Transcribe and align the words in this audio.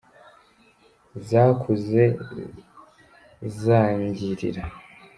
Zakuze 1.27 2.03
zangirira. 3.59 4.63